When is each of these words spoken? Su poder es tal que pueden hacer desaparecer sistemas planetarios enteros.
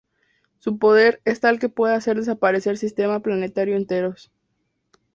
Su 0.57 0.79
poder 0.79 1.21
es 1.25 1.41
tal 1.41 1.59
que 1.59 1.69
pueden 1.69 1.95
hacer 1.95 2.17
desaparecer 2.17 2.75
sistemas 2.75 3.21
planetarios 3.21 3.77
enteros. 3.79 4.31